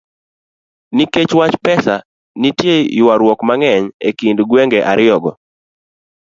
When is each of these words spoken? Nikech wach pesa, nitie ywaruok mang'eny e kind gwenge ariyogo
Nikech 0.95 1.31
wach 1.39 1.55
pesa, 1.65 1.95
nitie 2.41 2.75
ywaruok 2.99 3.39
mang'eny 3.47 3.85
e 4.07 4.09
kind 4.19 4.39
gwenge 4.49 4.79
ariyogo 4.91 5.31